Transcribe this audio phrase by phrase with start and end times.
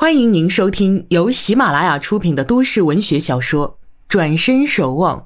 [0.00, 3.70] 欢迎您收听由喜马拉雅出品的都市文学小说
[4.06, 5.18] 《转身守望》，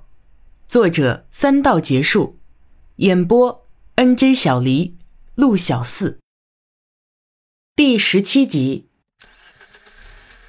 [0.67, 2.39] 作者三道结束，
[2.97, 3.67] 演播
[3.97, 4.97] N J 小黎、
[5.35, 6.19] 陆小四。
[7.77, 8.89] 第十七集。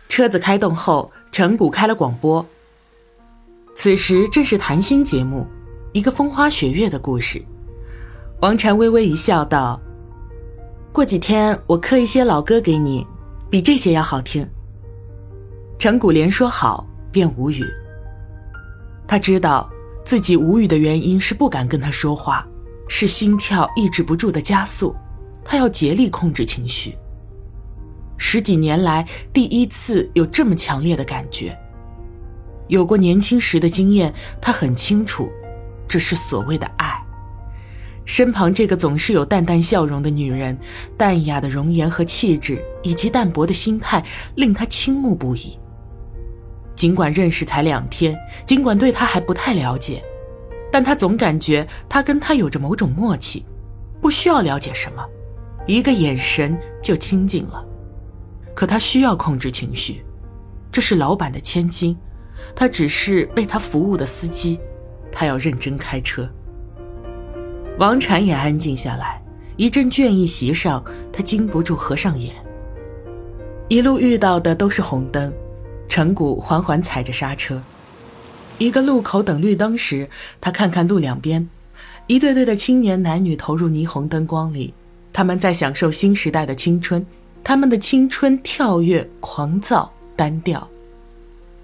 [0.07, 2.45] 车子开动后，陈谷开了广播。
[3.75, 5.45] 此时正是谈心节目，
[5.91, 7.43] 一个风花雪月的故事。
[8.39, 9.81] 王禅微微一笑，道
[10.93, 13.05] ：“过几天我刻一些老歌给你。”
[13.53, 14.49] 比这些要好听。
[15.77, 17.63] 陈谷连说好，便无语。
[19.07, 19.69] 他知道
[20.03, 22.47] 自己无语的原因是不敢跟他说话，
[22.89, 24.95] 是心跳抑制不住的加速。
[25.45, 26.97] 他要竭力控制情绪。
[28.17, 31.55] 十几年来第一次有这么强烈的感觉。
[32.69, 35.31] 有过年轻时的经验，他很清楚，
[35.87, 37.02] 这是所谓的爱。
[38.05, 40.57] 身旁这个总是有淡淡笑容的女人，
[40.97, 44.03] 淡雅的容颜和气质，以及淡泊的心态，
[44.35, 45.57] 令他倾慕不已。
[46.75, 50.03] 尽管认识才两天，尽管对他还不太了解，
[50.71, 53.45] 但他总感觉他跟他有着某种默契，
[54.01, 55.05] 不需要了解什么，
[55.65, 57.63] 一个眼神就亲近了。
[58.53, 60.03] 可他需要控制情绪，
[60.71, 61.95] 这是老板的千金，
[62.53, 64.59] 他只是为他服务的司机，
[65.11, 66.29] 他要认真开车。
[67.79, 69.19] 王禅也安静下来，
[69.57, 72.31] 一阵倦意袭上，他禁不住合上眼。
[73.67, 75.33] 一路遇到的都是红灯，
[75.89, 77.59] 陈谷缓缓踩着刹车。
[78.59, 80.07] 一个路口等绿灯时，
[80.39, 81.49] 他看看路两边，
[82.05, 84.71] 一对对的青年男女投入霓虹灯光里，
[85.11, 87.03] 他们在享受新时代的青春，
[87.43, 90.65] 他们的青春跳跃、狂躁、单调。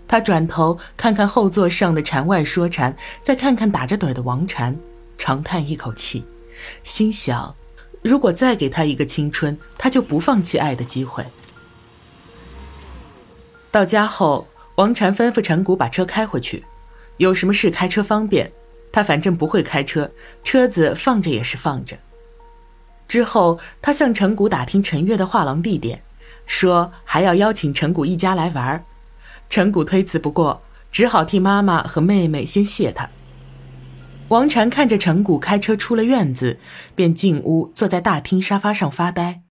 [0.08, 4.76] 他转头看看后座上的禅外说禅，再看看打着盹的王禅。
[5.20, 6.26] 长叹一口气，
[6.84, 7.54] 心想：
[8.02, 11.24] 如果再给他一个青春，他就不放弃爱的机会。
[13.70, 16.64] 到家后，王禅吩咐陈谷把车开回去，
[17.18, 18.52] 有什么事开车方便。
[18.92, 20.10] 他反正不会开车，
[20.44, 21.96] 车子放着也是放着。
[23.08, 26.02] 之后，他向陈谷打听陈月的画廊地点，
[26.48, 28.84] 说还要邀请陈谷一家来玩。
[29.48, 33.08] 陈谷推辞不过，只好替妈妈和妹妹先谢他。
[34.30, 36.58] 王禅看着陈谷开车出了院子，
[36.94, 39.42] 便进屋坐在大厅沙发上发呆。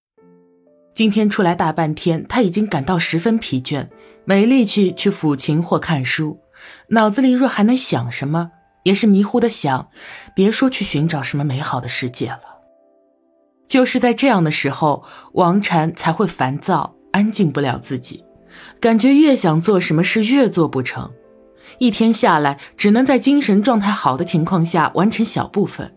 [0.94, 3.88] 今天出来大半天，他已经感到十分疲倦，
[4.24, 6.38] 没力气去抚琴或看书，
[6.90, 8.52] 脑子里若还能想什么，
[8.84, 9.88] 也是迷糊的想，
[10.34, 12.40] 别说去寻找什么美好的世界了。
[13.66, 18.24] 就是在这样的时候，王禅才会烦躁，安静不了自己，
[18.80, 21.12] 感觉越想做什么事越做不成。
[21.78, 25.94] 一天下来，只能在精神状态好的情况下完成小部分。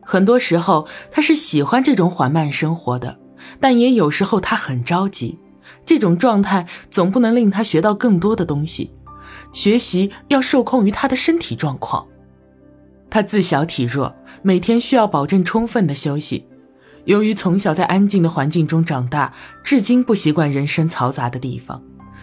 [0.00, 3.18] 很多时候，他是喜欢这种缓慢生活的，
[3.60, 5.38] 但也有时候他很着急。
[5.84, 8.90] 这种状态总不能令他学到更多的东西，
[9.52, 12.06] 学习要受控于他的身体状况。
[13.10, 16.46] 他自小体弱，每天需要保证充分的休息。
[17.04, 19.32] 由于从小在安静的环境中长大，
[19.64, 21.82] 至今不习惯人声嘈杂的地方。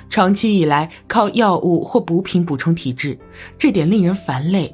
[0.09, 3.17] 长期以来靠药物或补品补充体质，
[3.57, 4.73] 这点令人烦累。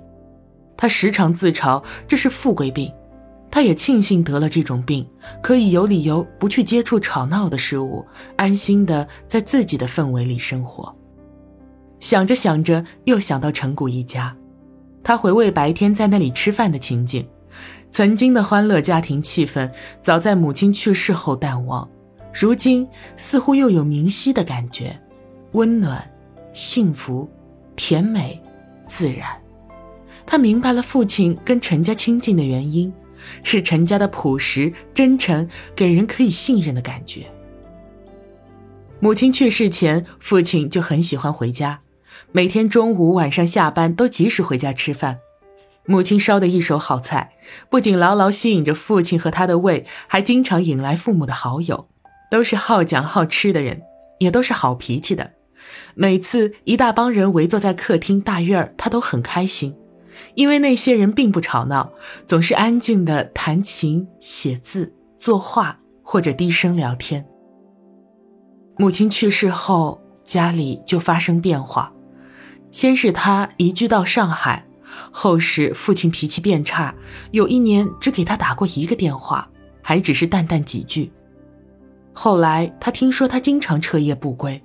[0.77, 2.91] 他时常自嘲这是富贵病，
[3.49, 5.07] 他也庆幸得了这种病，
[5.41, 8.05] 可以有理由不去接触吵闹的事物，
[8.35, 10.95] 安心的在自己的氛围里生活。
[11.99, 14.35] 想着想着，又想到陈谷一家，
[15.03, 17.27] 他回味白天在那里吃饭的情景，
[17.91, 19.69] 曾经的欢乐家庭气氛，
[20.01, 21.87] 早在母亲去世后淡忘，
[22.33, 22.87] 如今
[23.17, 24.99] 似乎又有明晰的感觉。
[25.53, 26.01] 温暖、
[26.53, 27.29] 幸福、
[27.75, 28.41] 甜美、
[28.87, 29.27] 自然，
[30.25, 32.91] 他明白了父亲跟陈家亲近的原因，
[33.43, 37.25] 是陈家的朴实、真诚，给人可以信任的感觉。
[38.99, 41.81] 母亲去世前，父亲就很喜欢回家，
[42.31, 45.19] 每天中午、晚上下班都及时回家吃饭。
[45.87, 47.33] 母亲烧的一手好菜，
[47.69, 51.87] 不仅牢牢吸引着父亲和他的胃，还经常引来父母的好友，
[52.29, 53.81] 都是好讲好吃的人，
[54.19, 55.31] 也都是好脾气的。
[55.93, 59.75] 每次一大帮人围坐在客厅大院儿，他都很开心，
[60.35, 61.91] 因为那些人并不吵闹，
[62.25, 67.25] 总是安静的弹琴、写字、作画或者低声聊天。
[68.77, 71.93] 母亲去世后，家里就发生变化，
[72.71, 74.65] 先是他移居到上海，
[75.11, 76.95] 后是父亲脾气变差，
[77.31, 79.47] 有一年只给他打过一个电话，
[79.81, 81.11] 还只是淡淡几句。
[82.13, 84.61] 后来他听说他经常彻夜不归。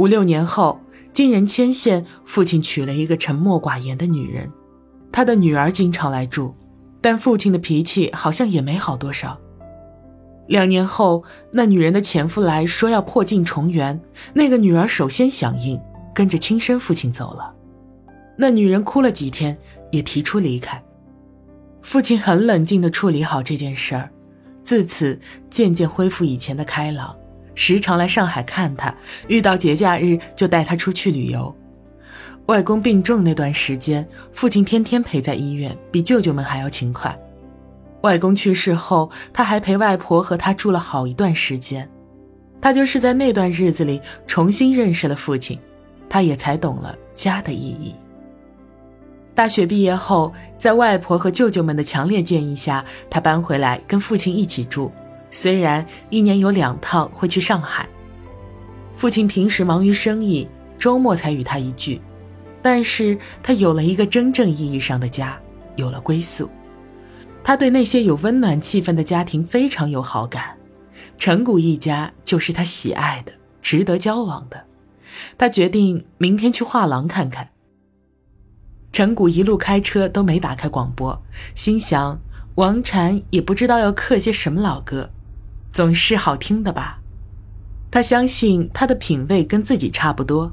[0.00, 0.80] 五六年后，
[1.12, 4.50] 经人牵线，父亲娶了一个沉默寡言的女人，
[5.12, 6.54] 他的女儿经常来住，
[7.02, 9.38] 但父亲的脾气好像也没好多少。
[10.46, 14.00] 两年后，那女人的前夫来说要破镜重圆，
[14.32, 15.78] 那个女儿首先响应，
[16.14, 17.54] 跟着亲生父亲走了。
[18.38, 19.54] 那女人哭了几天，
[19.90, 20.82] 也提出离开。
[21.82, 24.08] 父亲很冷静地处理好这件事儿，
[24.64, 25.20] 自此
[25.50, 27.14] 渐渐恢复以前的开朗，
[27.54, 28.94] 时常来上海看他，
[29.28, 31.54] 遇到节假日就带他出去旅游。
[32.46, 37.16] 外公病重那段时间，父亲天天陪在医院，比舅舅们还要勤快。
[38.02, 41.88] 外公去世后，他还陪外婆和他住了好一段时间。
[42.60, 45.58] 他就是在那段日子里重新认识了父亲，
[46.08, 47.94] 他也才懂了家的意义。
[49.34, 54.90] 大学毕业后，在外婆和舅舅们的强烈建议下，他搬回来跟父亲一起住。
[55.30, 57.88] 虽然一年有两趟会去上海，
[58.94, 60.48] 父亲平时忙于生意，
[60.78, 62.00] 周末才与他一聚，
[62.62, 65.38] 但是他有了一个真正意义上的家，
[65.76, 66.50] 有了归宿。
[67.42, 70.56] 他对那些有温暖气氛的家庭非常有好感，
[71.16, 73.32] 陈谷一家就是他喜爱的、
[73.62, 74.64] 值得交往的。
[75.38, 77.48] 他决定明天去画廊看看。
[78.92, 81.22] 陈谷一路开车都没打开广播，
[81.54, 82.20] 心想
[82.56, 85.08] 王禅也不知道要刻些什么老歌，
[85.72, 86.98] 总是好听的吧。
[87.90, 90.52] 他相信他的品味跟自己差不多。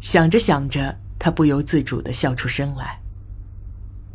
[0.00, 3.00] 想着想着，他不由自主地笑出声来。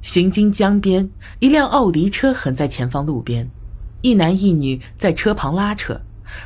[0.01, 1.09] 行经江边，
[1.39, 3.49] 一辆奥迪车横在前方路边，
[4.01, 6.01] 一男一女在车旁拉扯。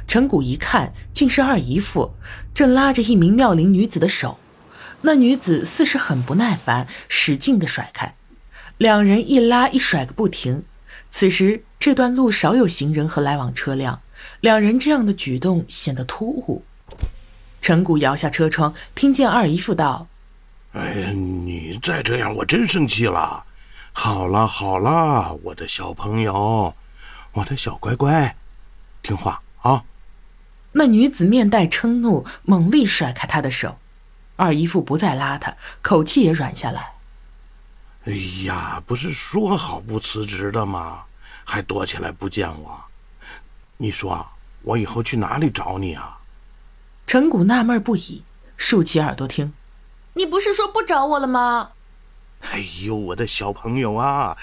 [0.07, 2.13] 陈谷一看，竟是二姨父，
[2.53, 4.39] 正拉着一名妙龄女子的手。
[5.01, 8.15] 那女子似是很不耐烦，使劲地甩开。
[8.77, 10.63] 两人一拉一甩个不停。
[11.11, 14.01] 此时这段路少有行人和来往车辆，
[14.39, 16.63] 两人这样的举动显得突兀。
[17.59, 20.07] 陈谷摇下车窗，听见二姨夫道。
[20.71, 23.43] 哎呀，你再这样，我真生气了。
[23.91, 26.73] 好了好了，我的小朋友，
[27.33, 28.33] 我的小乖乖，
[29.01, 29.83] 听话啊！
[30.71, 33.77] 那女子面带嗔怒，猛力甩开他的手。
[34.37, 36.93] 二姨夫不再拉他，口气也软下来。
[38.05, 38.13] 哎
[38.45, 41.01] 呀，不是说好不辞职的吗？
[41.43, 42.83] 还躲起来不见我？
[43.77, 44.25] 你说
[44.61, 46.19] 我以后去哪里找你啊？
[47.05, 48.23] 陈谷纳闷不已，
[48.55, 49.53] 竖起耳朵听。
[50.13, 51.71] 你不是说不找我了吗？
[52.51, 54.37] 哎呦，我的小朋友啊，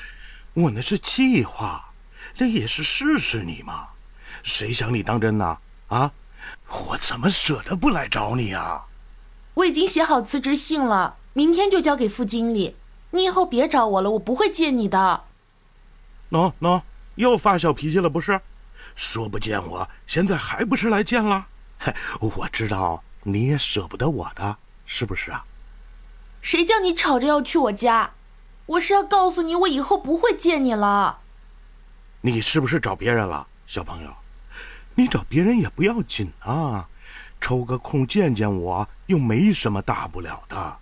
[0.55, 1.93] 我那是气话，
[2.35, 3.89] 这也是试试你嘛。
[4.43, 5.59] 谁想你当真呢？
[5.89, 6.13] 啊，
[6.69, 8.87] 我怎么舍得不来找你啊？
[9.55, 12.77] 我已经写好辞职信了，明天就交给副经理。
[13.11, 15.25] 你以后别找我了，我不会见你的。
[16.31, 16.83] 喏喏，
[17.21, 18.41] 又发小脾气了不是？
[18.97, 21.47] 说不见我，现在还不是来见了？
[21.79, 24.57] 嘿， 我知道你也舍不得我的，
[24.87, 25.45] 是不是啊？
[26.41, 28.13] 谁叫你吵着要去我家？
[28.65, 31.19] 我是要告诉你，我以后不会见你了。
[32.23, 34.11] 你是不是找别人了，小朋友？
[34.95, 36.89] 你找别人也不要紧啊，
[37.39, 40.79] 抽个空见见我，又没什么大不了的。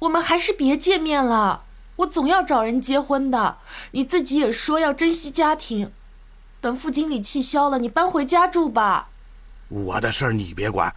[0.00, 1.64] 我们还是别见面了，
[1.96, 3.58] 我总要找人结婚的。
[3.90, 5.92] 你自己也说要珍惜家庭，
[6.60, 9.08] 等副经理气消了，你搬回家住吧。
[9.68, 10.94] 我的事儿你别管，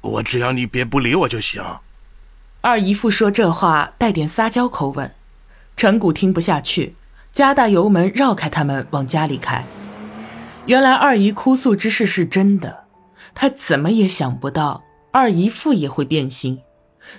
[0.00, 1.62] 我只要你别不理我就行。
[2.60, 5.14] 二姨父说这话带点撒娇口吻，
[5.76, 6.94] 陈谷听不下去，
[7.30, 9.64] 加大油门绕开他们往家里开。
[10.66, 12.84] 原来二姨哭诉之事是真的，
[13.34, 16.62] 他怎么也想不到二姨父也会变心。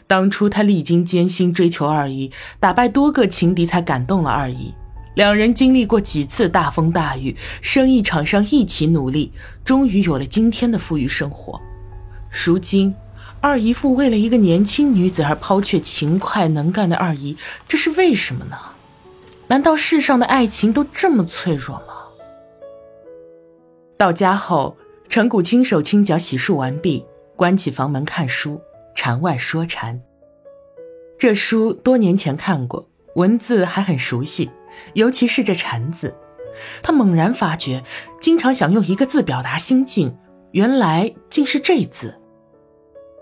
[0.05, 4.73] 当初他历经艰辛追求二姨，打败多个情敌才感动了二姨。
[5.15, 9.31] 两人经历过几次大风大雨，生意场上一起努力，
[9.63, 11.59] 终于有了今天的富裕生活。
[12.45, 12.93] 如今。
[13.39, 18.57] 二姨父为了一个年轻女子而抛却勤快能干的二姨，这是为什么呢？
[19.47, 21.93] 难道世上的爱情都这么脆弱吗？
[23.95, 24.75] 到家后，
[25.07, 28.59] 陈谷轻手轻脚洗漱完毕，关起房门看书，
[28.97, 30.01] 禅外说禅。
[31.19, 34.49] 这书多年前看过，文字还很熟悉，
[34.95, 36.15] 尤其是这禅字，
[36.81, 37.83] 他猛然发觉，
[38.19, 40.17] 经常想用一个字表达心境，
[40.51, 42.19] 原来竟是这字。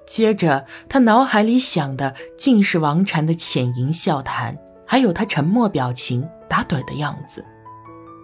[0.08, 7.44] 接着，他脑海里想的尽是王禅的浅吟笑谈，还有他沉默表情、打盹的样子。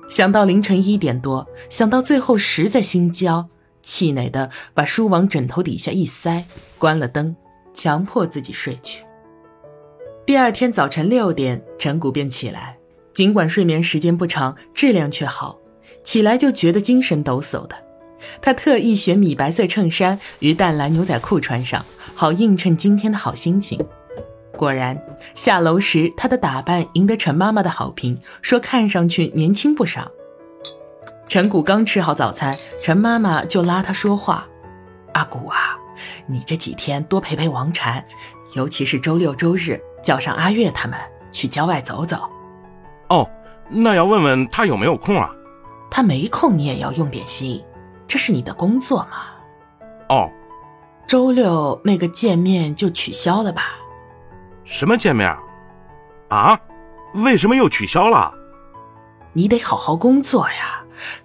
[0.10, 3.50] 想到凌晨一点多，想到最后实在心焦，
[3.82, 6.46] 气馁的把书往枕头底下一塞，
[6.78, 7.36] 关了灯，
[7.74, 9.04] 强迫自己睡去。
[10.26, 12.78] 第二天早晨六点，陈谷便起来，
[13.14, 15.60] 尽管睡眠时间不长，质量却好，
[16.04, 17.76] 起来就觉得精神抖擞的。
[18.40, 21.84] 他特意选米白色衬衫与淡蓝牛仔裤穿上，
[22.14, 23.84] 好映衬今天的好心情。
[24.56, 25.02] 果然，
[25.34, 30.12] 下楼时他的打扮赢得陈妈妈的好评，说看上去年轻不少。
[31.32, 34.46] 陈谷刚吃好早餐，陈妈妈就拉他说话
[35.16, 35.80] ：“阿谷啊，
[36.26, 38.06] 你这几天多陪陪王禅，
[38.52, 41.00] 尤其是周六周日，叫上阿月他们
[41.32, 42.30] 去郊外走走。”
[43.08, 43.26] 哦，
[43.70, 45.34] 那要问问他有没有空啊？
[45.90, 47.64] 他没空，你也要用点心，
[48.06, 49.30] 这是你的工作嘛。
[50.10, 50.30] 哦，
[51.08, 53.78] 周六那个见面就取消了吧？
[54.66, 55.34] 什么见面？
[56.28, 56.60] 啊？
[57.14, 58.34] 为什么又取消了？
[59.32, 60.81] 你得好好工作呀。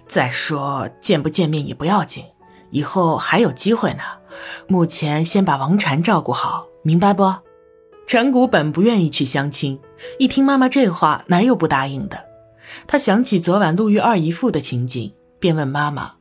[0.07, 2.23] 再说见不见面也不要紧，
[2.69, 4.03] 以后还有机会呢。
[4.67, 7.33] 目前先把王禅照顾好，明白不？
[8.05, 9.79] 陈谷本不愿意去相亲，
[10.17, 12.17] 一听妈妈这话，哪有不答应的？
[12.85, 16.13] 他想起昨晚路遇二姨父的情景，便问妈妈：“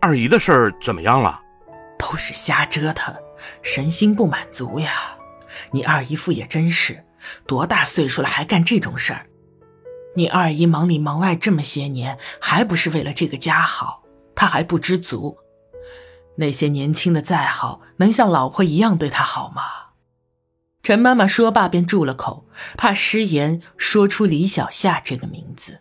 [0.00, 1.42] 二姨的事儿怎么样了？”
[1.98, 3.14] 都是瞎折腾，
[3.60, 4.92] 神心不满足呀。
[5.70, 7.04] 你二姨父也真是，
[7.46, 9.26] 多大岁数了还干这种事儿？
[10.14, 14.02] 你二姨忙里忙外这么些年，还不是为了这个家好？
[14.34, 15.38] 她还不知足？
[16.36, 19.62] 那些年轻的再好，能像老婆一样对她好吗？
[20.82, 22.46] 陈妈妈说罢便住了口，
[22.76, 25.80] 怕失言说出李小夏这个名字。